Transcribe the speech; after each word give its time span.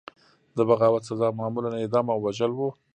د 0.57 0.59
بغاوت 0.69 1.03
سزا 1.09 1.27
معمولا 1.39 1.69
اعدام 1.81 2.05
او 2.13 2.19
وژل 2.25 2.51
وو. 2.55 2.69